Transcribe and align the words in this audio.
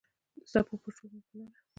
د 0.35 0.39
څپو 0.51 0.75
پر 0.81 0.91
شور 0.97 1.09
مې 1.13 1.21
پلونه 1.27 1.57